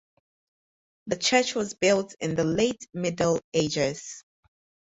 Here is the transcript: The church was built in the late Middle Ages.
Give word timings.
The 1.05 1.15
church 1.15 1.53
was 1.53 1.75
built 1.75 2.15
in 2.19 2.33
the 2.33 2.43
late 2.43 2.87
Middle 2.91 3.39
Ages. 3.53 4.23